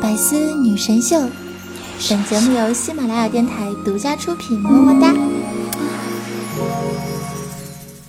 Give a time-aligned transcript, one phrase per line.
[0.00, 1.20] 百思女神秀，
[2.08, 5.14] 本节目由喜马拉雅电台独家出品，么么哒。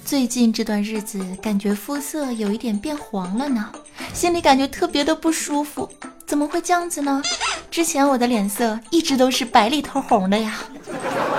[0.04, 3.70] 最近这段日子，感觉肤色有一点变黄了呢，
[4.14, 5.90] 心里感觉特别的不舒服。
[6.26, 7.22] 怎么会这样子呢？
[7.70, 10.60] 之前我的脸色一直都是白里透红的呀。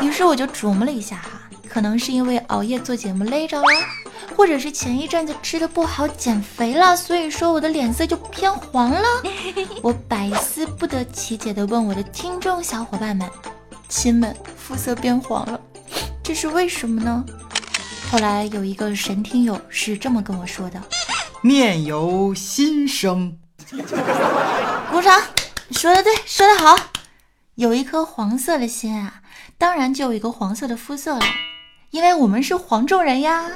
[0.02, 3.64] 于是我就琢磨了一下哈，可能是因为熬夜做节目累着了。
[4.36, 9.02] 或者是前一阵子吃的不好减肥了，所以说我的脸色就偏黄了。
[9.82, 13.28] 我百思不得其解的问我的听众小伙伴们
[13.88, 15.58] ：“亲们，肤色变黄了，
[16.22, 17.24] 这是为什么呢？”
[18.12, 20.80] 后来有一个神听友是这么跟我说的
[21.40, 23.36] ：“面由心生。
[24.92, 25.20] ”鼓掌，
[25.70, 26.76] 说的对，说的好。
[27.54, 29.22] 有一颗黄色的心啊，
[29.56, 31.24] 当然就有一个黄色的肤色了。
[31.90, 33.50] 因为我们是黄种人呀。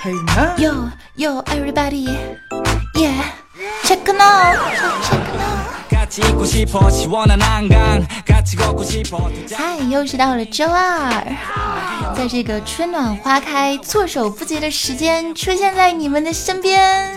[0.00, 0.56] Hey man.
[0.56, 2.08] Yo, yo, everybody.
[2.96, 3.36] Yeah.
[3.84, 4.56] Check it out.
[5.04, 5.59] Check it out.
[9.54, 11.08] 嗨，又是到了周二，
[12.16, 17.16] 在这个春暖花开、措手不及的时间，出现在你们的身边。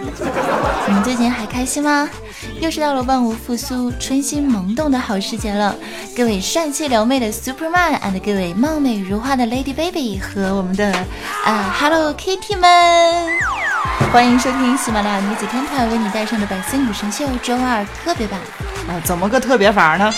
[0.88, 2.08] 你们最近还开心吗？
[2.60, 5.76] 又是到了万物复苏、春心萌动的好时节了。
[6.16, 10.94] 各位帅气撩妹的 Superman and 各位貌美如花的 Lady Baby 和我们的
[11.44, 12.70] 啊 Hello Kitty 们，
[14.12, 18.40] 欢迎收听喜马拉雅女子天团为你带上的百思女神秀周二特别版。
[18.88, 20.12] 啊，怎么个特别法呢？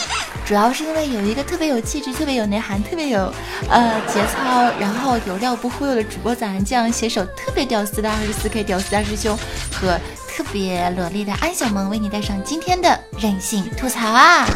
[0.46, 3.34] 主要是因为有一个特别有气质、特别有内涵、特别有
[3.70, 9.38] 呃节操，然后有料不忽悠的主播咱这样携手特别屌丝的二十四 K 屌丝大师兄
[9.72, 14.46] 和特别萝莉的安小萌，为你带上今天的任性吐槽啊！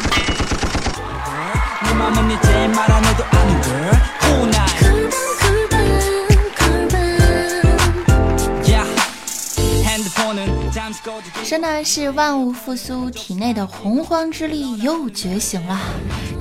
[11.44, 15.78] 说呢是万物复苏，体内的洪荒之力又觉醒了。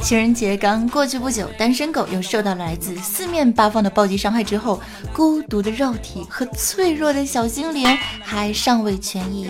[0.01, 4.81] 情人节刚过去不久，单身狗又受到了来自四面八方的暴击伤害之后，
[5.13, 7.85] 孤独的肉体和脆弱的小心灵
[8.23, 9.49] 还尚未痊愈。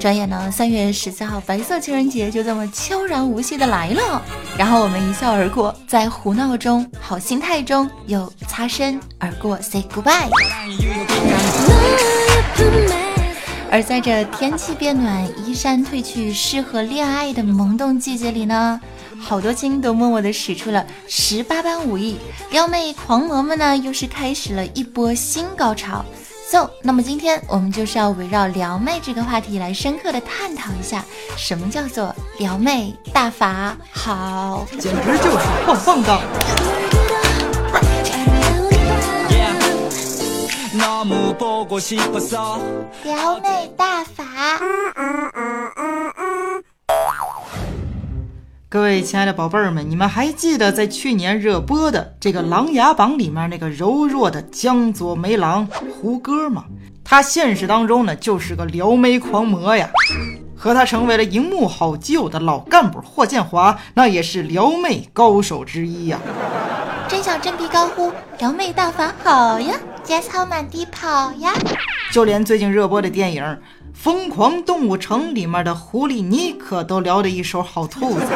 [0.00, 4.22] 转眼呢，三月十四号白色情人节就这么悄然无息的来了。
[4.56, 10.30] 然后我们一笑而过，在胡闹中、好心态中又擦身而过，say goodbye。
[13.70, 18.80] 而在这天气变暖、衣衫褪去、适合恋爱的萌动季节里呢，
[19.20, 22.16] 好多亲都默默的使出了十八般武艺，
[22.50, 26.04] 撩妹狂魔们呢又是开始了一波新高潮。
[26.50, 31.04] So，那么今天我们就是要围绕撩妹这个话题来深刻的探讨一下，
[31.36, 37.09] 什么叫做撩妹大法好，简直就是棒棒的。
[40.80, 41.14] 撩妹
[43.76, 44.24] 大法，
[48.66, 56.64] 各位亲爱的宝贝儿们，你们还记得在去年热播的这个《琅琊榜》里面那个柔弱的江左梅郎胡歌吗？
[57.04, 59.90] 他现实当中呢就是个撩妹狂魔呀，
[60.56, 66.18] 和他成为了荧幕好基友的老干部霍建华，那也是撩妹高手之一呀。
[67.06, 69.74] 真想振臂高呼：撩妹大法好呀！
[70.02, 71.52] 节操满地跑呀！
[72.12, 73.42] 就连最近热播的电影
[73.94, 78.26] 《疯狂动物城》里面的狐狸妮可都聊得一手好兔子。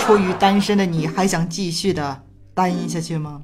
[0.00, 2.22] 出于单身的你还想继续的
[2.54, 3.40] 单下去吗？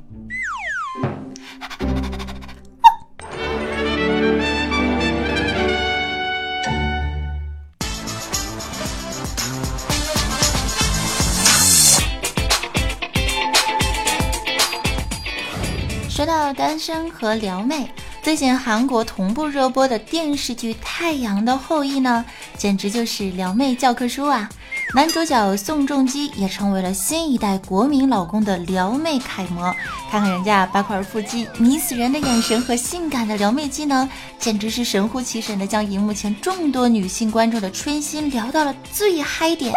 [16.14, 17.88] 说到单身和撩妹，
[18.22, 22.22] 最近韩国同步热播的电视剧《太阳的后裔》呢，
[22.58, 24.46] 简直就是撩妹教科书啊！
[24.94, 29.74] 男主角宋仲基也成为了新一代国民老公的撩妹楷模。
[30.10, 34.06] 看看人家八块腹肌、迷死人的眼神和性感的撩妹技能，
[34.38, 39.72] 简直是神乎其神的，将荧幕前众多女性观众的春心撩到了最嗨点。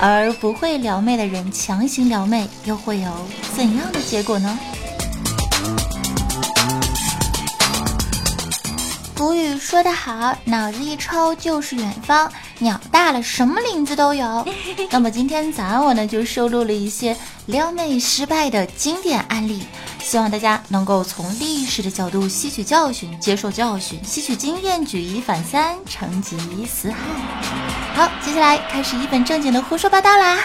[0.00, 3.10] 而不会撩妹的人强行撩妹，又会有
[3.56, 4.56] 怎样的结果呢？
[9.16, 12.28] 古语说得好，脑子一抽就是远方，
[12.58, 14.44] 鸟大了什么林子都有。
[14.90, 17.16] 那么今天早上我呢就收录了一些
[17.46, 19.62] 撩妹失败的经典案例，
[20.00, 26.36] 希望大家能够从历史的角度吸取教训，接受教训，吸取经验，举一反三，成吉
[26.66, 26.98] 思汗。
[27.94, 30.38] 好，接下来开始一本正经的胡说八道啦。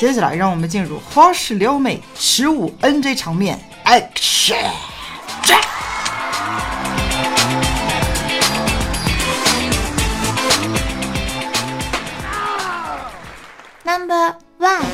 [0.00, 4.95] 接下来让我们进入花式撩妹十五 NJ 场面，Action！
[14.06, 14.84] Number one，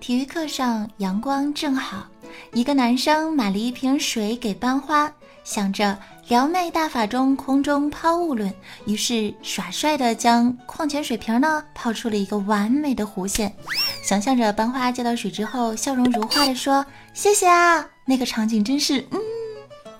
[0.00, 2.06] 体育课上阳光正好，
[2.54, 5.12] 一个男生买了一瓶水给班花，
[5.44, 5.98] 想着
[6.28, 8.50] 撩妹大法中空中抛物论，
[8.86, 13.54] 于是耍帅的将矿泉水瓶呢抛出了一个完美的弧线，
[14.02, 19.20] 想象着班花接到水之后笑容如花的说：“谢谢啊！”那个场景真是嗯，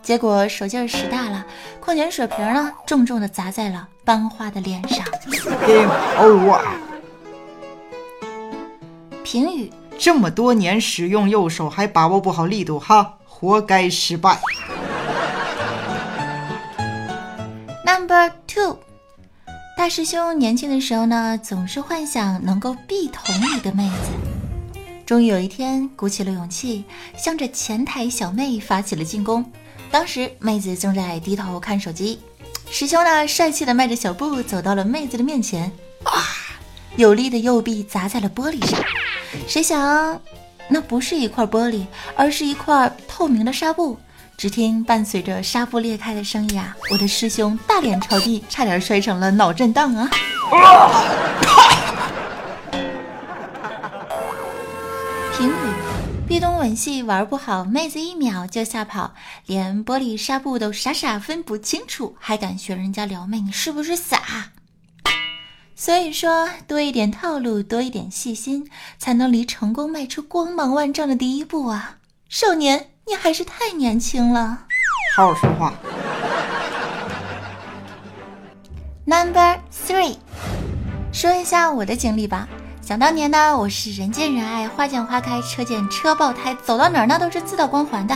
[0.02, 1.44] 结果手劲儿使大了，
[1.80, 5.04] 矿泉水瓶呢重重的砸在了班花的脸上。
[9.22, 9.70] 评语。
[9.98, 14.40] 这么多年使用右手还把握不好力度，哈，活该失败。
[17.86, 18.78] Number two，
[19.76, 23.22] 大师兄年轻的时候呢，总是幻想能够壁捅
[23.56, 24.74] 一个妹子。
[25.06, 26.84] 终于有一天，鼓起了勇气，
[27.16, 29.44] 向着前台小妹发起了进攻。
[29.92, 32.18] 当时妹子正在低头看手机，
[32.70, 35.70] 师兄呢，帅气的迈着小步走到了妹子的面前，
[36.04, 36.12] 啊，
[36.96, 38.80] 有力的右臂砸在了玻璃上。
[39.46, 40.20] 谁想，
[40.68, 41.84] 那不是一块玻璃，
[42.16, 43.98] 而是一块透明的纱布。
[44.38, 50.10] 只听伴随着纱布裂开的声音啊，我的师兄大脸朝地，差点摔成了脑震荡啊！
[56.32, 59.12] 壁咚吻戏玩不好，妹子一秒就吓跑，
[59.44, 64.18] 连玻璃纱布都傻傻分不清楚，还敢学人家撩妹，你是不是傻？
[65.76, 71.98] 所以说，多一点套路，多一点细心，才能离成功迈出光芒万丈的第一步啊！
[72.30, 74.64] 少年，你还是太年轻了。
[75.14, 75.74] 好好说话。
[79.04, 80.16] Number three，
[81.12, 82.48] 说一下我的经历吧。
[82.92, 88.14] 想当年呢，我是人见人爱，花见花开，车见车爆胎，走到哪儿那都是自带光环的。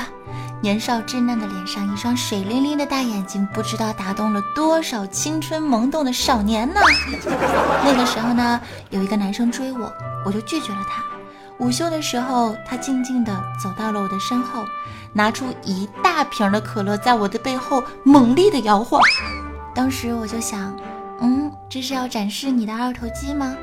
[0.60, 6.78] 年少稚嫩的脸上，一双水灵灵的大眼睛，不知道打动了多少青春萌动的少年呢。
[7.86, 9.90] 那个时候呢，有一个男生追我，
[10.26, 11.02] 我就拒绝了他。
[11.56, 14.62] 午休的时候，他静静地走到了我的身后，
[15.10, 19.00] 拿出一大瓶的可乐，在我的背后猛力的摇晃。
[19.74, 20.76] 当时我就想，
[21.22, 23.56] 嗯，这是要展示你的二头肌吗？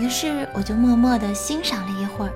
[0.00, 2.32] 于是我就默默地欣赏了一会儿。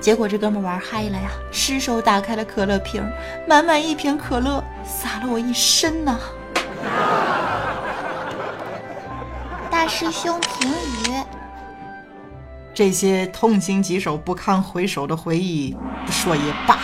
[0.00, 3.04] 结果这哥们玩嗨了呀，失手打开了可乐瓶，
[3.48, 6.16] 满满一瓶可乐洒了我一身呐。
[9.68, 11.16] 大师兄评语：
[12.72, 15.76] 这些痛心疾首、不堪回首的回忆，
[16.06, 16.78] 不说也罢。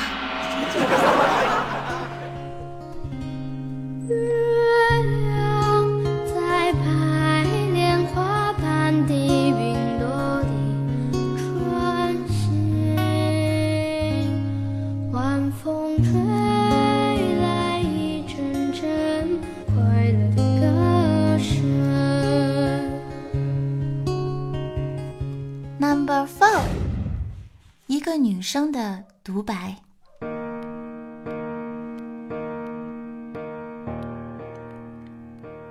[28.54, 29.74] 生的独白。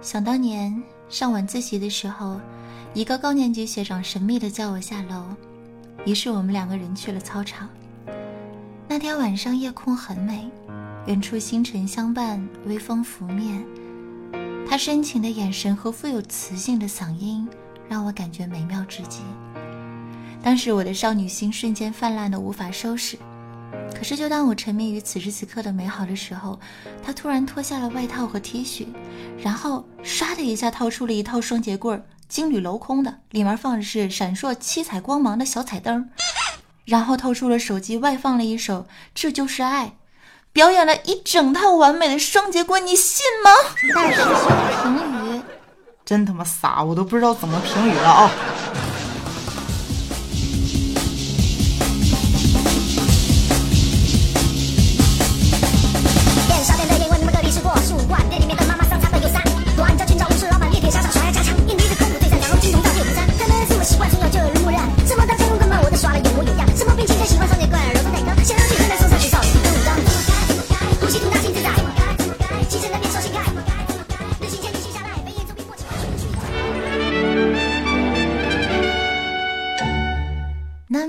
[0.01, 2.41] 想当年上晚自习的时候，
[2.94, 5.24] 一个高年级学长神秘的叫我下楼，
[6.06, 7.69] 于是我们两个人去了操场。
[8.89, 10.51] 那天晚上夜空很美，
[11.06, 13.63] 远处星辰相伴，微风拂面。
[14.67, 17.48] 他深情的眼神和富有磁性的嗓音，
[17.88, 19.22] 让我感觉美妙至极。
[20.43, 23.17] 当时我的少女心瞬间泛滥的无法收拾，
[23.97, 26.59] 可是就当我沉迷于此时此刻的美好的时候，
[27.01, 28.88] 他突然脱下了外套和 T 恤，
[29.41, 36.09] 然后唰的一下掏出了一套双节棍，金缕镂空的，里面放的是闪烁七彩光芒的小彩灯，
[36.83, 38.81] 然后掏出了手机，外放了一首
[39.15, 39.85] 《这就是爱》，
[40.51, 43.50] 表演了一整套完美的双节棍，你信吗？
[43.95, 44.21] 大师
[44.81, 45.41] 兄评语：
[46.03, 48.31] 真他妈傻，我都不知道怎么评语了啊！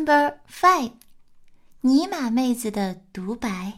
[0.04, 0.90] Number Five，
[1.80, 3.72] 尼玛妹子的独白。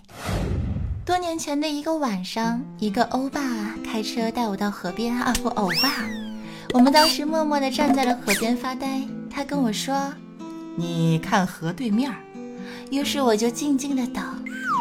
[1.04, 3.40] 多年前的一个晚上，一个欧巴
[3.84, 6.04] 开车带我到河边啊，不，欧巴。
[6.74, 9.02] 我们当时默默地站在了河边发呆。
[9.30, 10.12] 他跟我说
[10.74, 12.12] ：“你看河对面。”
[12.90, 14.24] 于是我就静静地等。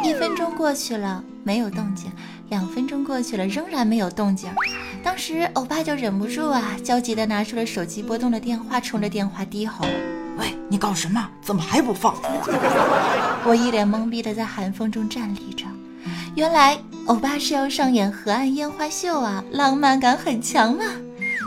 [0.04, 2.10] 一分钟过去了，没有动静；
[2.50, 4.50] 两分钟过去了，仍然没有动静。
[5.04, 9.86] 当时欧巴就忍不住啊，焦急地拿出了手机，拨动了电话，冲着电话低吼。
[10.38, 11.28] 喂，你搞什么？
[11.42, 12.16] 怎么还不放？
[13.46, 15.66] 我一脸懵逼的在寒风中站立着。
[16.36, 20.84] 原来欧巴是要上演河岸烟花秀啊，浪漫感很强嘛。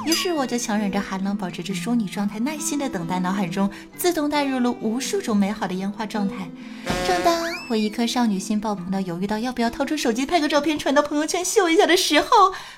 [0.06, 3.68] 于是我就强忍着寒冷，保持着淑女状态，耐心的等待，脑海中
[3.98, 6.48] 自动带入了无数种美好的烟花状态。
[7.06, 12.26] 正当我一颗少女心爆棚到犹豫到要不要掏出手机拍个照片传到朋友圈秀一下的时候，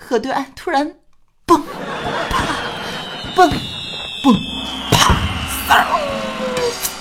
[0.01, 0.95] 河对岸突然，
[1.47, 1.61] 嘣，
[2.31, 2.45] 啪，
[3.37, 3.49] 嘣，
[4.25, 4.37] 嘣，
[5.71, 5.87] 嗖，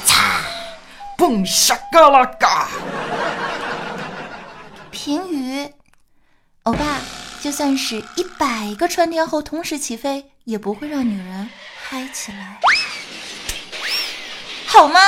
[0.06, 0.42] 嚓，
[1.18, 2.68] 嘣，沙嘎啦嘎。
[4.92, 5.74] 评语，
[6.64, 6.80] 欧巴。
[7.42, 11.50] 就算是一百个穿天猴同时起飞，也不会让女人
[11.88, 12.60] 嗨起来，
[14.68, 15.00] 好吗？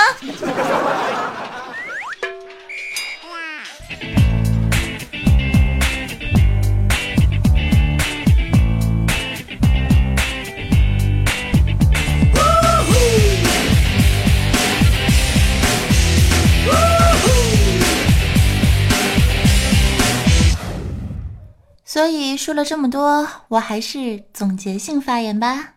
[21.94, 25.74] 所以说了这么多，我还是总结性发言吧。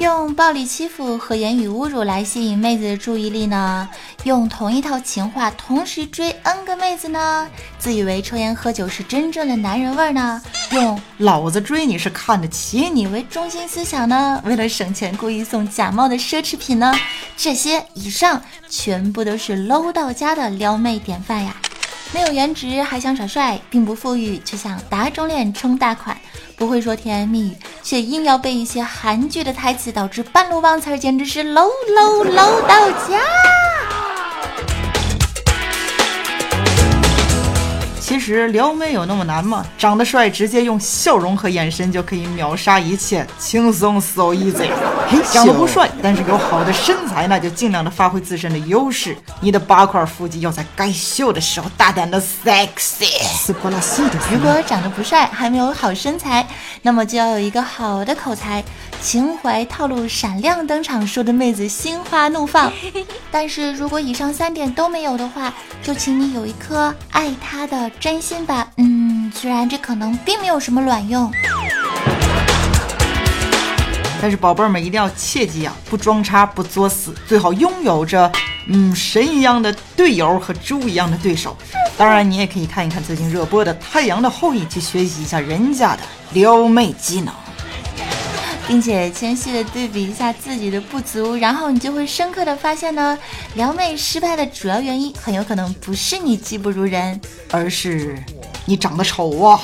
[0.00, 3.88] 用暴力欺负和言语侮辱来吸引妹子的注意力呢？
[4.24, 7.48] 用同一套情话同时追 N 个妹子呢？
[7.78, 10.42] 自以为抽烟喝酒是真正的男人味呢？
[10.72, 14.42] 用老子追你是看得起你为中心思想呢？
[14.44, 16.92] 为了省钱故意送假冒的奢侈品呢？
[17.34, 21.56] 这些以上全部都是 low 到家的撩妹典范呀！
[22.12, 26.14] 没有颜值还想耍帅，并不富裕却想打肿脸充大款。
[26.56, 33.18] 不会说甜言蜜语，却硬要背一些韩剧的台词，导致半路忘词儿，简直是 low low low 到家。
[38.10, 39.64] 其实撩妹有那么难吗？
[39.78, 44.68] 长得帅，直接用笑容和眼神就可以秒杀一切，轻松 so easy。
[45.08, 49.16] 嘿，长得不帅，但是有好的身材，那就尽量的发挥自身的优势。
[49.38, 53.06] 你的八块腹肌要在该秀的时候大胆的 sexy。
[54.28, 56.44] 如果长得不帅，还没有好身材，
[56.82, 58.64] 那么就要有一个好的口才。
[59.00, 62.70] 情怀套路闪亮登场，说的妹子心花怒放。
[63.32, 65.52] 但是如果以上三点都没有的话，
[65.82, 68.68] 就请你有一颗爱他的真心吧。
[68.76, 71.32] 嗯，虽然这可能并没有什么卵用，
[74.20, 78.30] 但是宝贝儿们一定要切记啊，不装叉，不作死，最好拥有着
[78.68, 81.56] 嗯神一样的队友和猪一样的对手。
[81.96, 86.02] 当然，你也可以看一看最近热播的《太阳的后裔》，去学习一下人家的
[86.32, 87.32] 撩妹技能。
[88.70, 93.18] 并且谦虚的对比一下自己的不足，然后你就会深刻的发现呢，
[93.54, 98.16] 撩妹失败的主要原因很有可能不是你技不如人，而是
[98.66, 99.60] 你长得丑啊！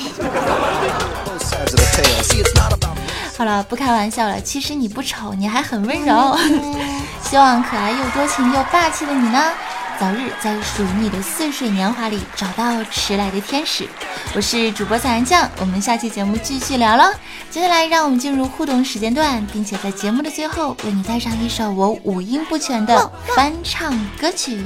[3.37, 6.37] 好了，不开玩笑了，其实你不丑，你还很温柔。
[7.23, 9.53] 希望可爱又多情又霸气的你呢。
[9.99, 13.87] 早日在属于你的似水年华里找到迟来的天使。
[14.35, 17.03] 我是主播小然酱，我们下期节目继续聊喽。
[17.49, 24.61] 接下来让我们进入互动时间段，并且在节目的最后为你带上一首我五音不全的翻唱歌曲。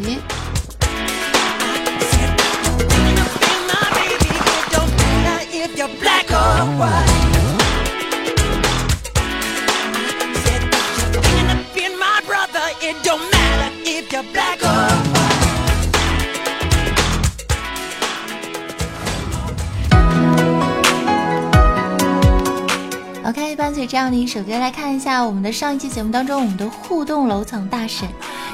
[23.31, 28.05] OK，伴随这样的一首歌，来看一下我们的上一期节目当中，我们的互动楼层大神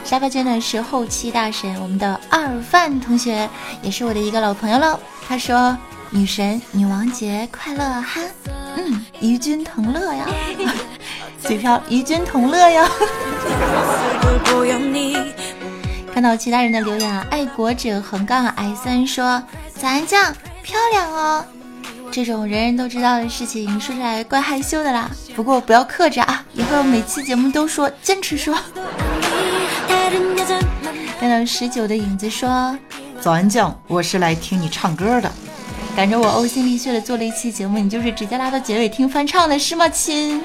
[0.03, 3.49] 沙发君呢是后期大神，我们的二范同学
[3.81, 4.99] 也是我的一个老朋友喽。
[5.27, 5.75] 他说
[6.11, 8.21] ：“女神女王节快乐哈，
[8.77, 10.27] 嗯，与君同乐呀，
[11.41, 12.87] 嘴瓢与君同乐呀。”
[16.13, 19.41] 看到其他人的留言啊，爱国者横杠 S N 说
[19.73, 20.31] ：“早安酱
[20.61, 21.43] 漂亮哦。”
[22.11, 28.57] 这种人人都知道的事情说出来怪害羞的啦，不过不要克制啊，以后每期节目都说，坚持说。
[31.19, 32.77] 看到十九的影子说
[33.21, 35.31] ：“早安酱，我是来听你唱歌的。”
[35.95, 40.43] 感觉我呕心沥血的做了一期节目，你就是直接拉到结尾听翻唱的是吗，亲？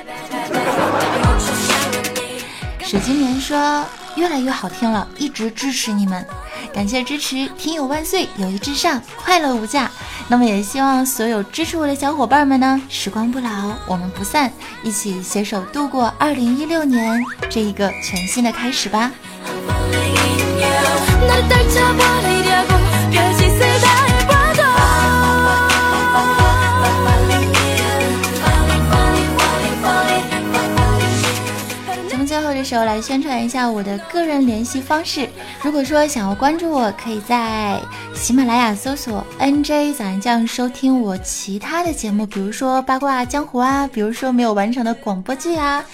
[2.80, 3.84] 水晶棉说
[4.16, 6.26] ：“越来越好听了，一直支持你们，
[6.74, 9.90] 感谢支持，听友万岁，友谊至上，快乐无价。”
[10.28, 13.50] 那么也希望所有支持我的小伙伴们呢，时光不老，
[13.86, 14.52] 我们不散，
[14.82, 19.10] 一起携手度过二零一六年这一个全新的开始吧。
[32.64, 35.28] 时候来宣传一下我的个人联系方式。
[35.62, 37.80] 如果说想要关注我，可以在
[38.14, 45.84] 喜马拉雅搜索 “nj 早安酱”收听我其他的节目，比如说八卦江湖啊，比如说没有完成的广播剧啊。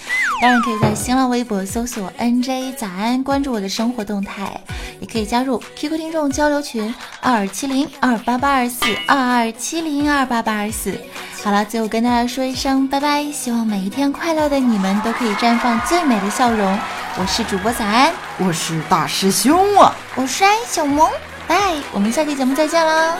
[0.41, 4.59] 当然可以在新浪微博搜索 “nj 早安”，关注我的生活动态，
[4.99, 10.97] 也可以加入 QQ 听众交流群二七零二八八二四二二七零二八八二四。
[11.41, 16.77] 好了，最后跟大家说一声拜拜，希望每一天快乐的你们都可以绽放最美的笑容。
[17.17, 21.09] 我是主播早安，我是大师兄啊，我是安小萌，
[21.47, 21.57] 拜，
[21.91, 23.15] 我们下期节目再见啦。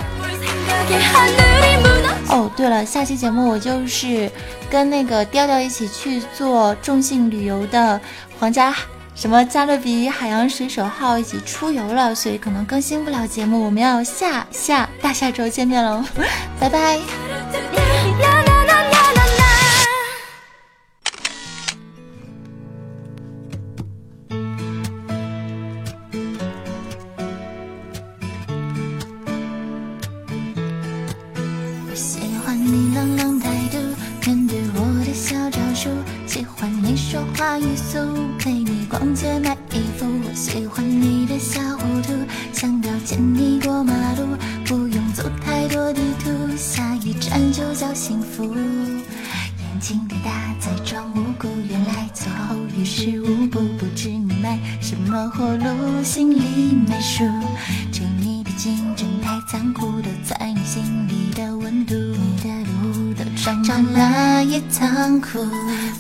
[2.28, 4.30] 哦，对了，下期节目我就是
[4.70, 8.00] 跟那个调调一起去做众信旅游的
[8.38, 8.76] 皇家
[9.16, 16.04] 什么加勒比海洋水手号一起出游了，所以可能更新不了节目，我们要下下大下周见面喽，
[16.60, 17.00] 拜拜。
[58.96, 61.94] 竞争太残酷，都在你心里的温度。
[61.94, 65.44] 你的礼物都装满了一仓库。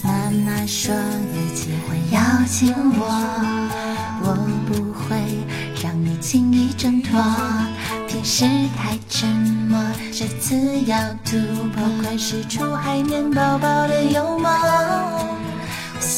[0.03, 3.05] 妈妈说有机会邀请我，
[4.21, 4.36] 我
[4.67, 5.17] 不会
[5.84, 7.21] 让你轻易挣脱。
[8.08, 8.45] 平时
[8.78, 9.30] 太沉
[9.69, 9.80] 默，
[10.12, 11.38] 这次要突
[11.73, 14.49] 破，快使出海绵宝宝的幽默。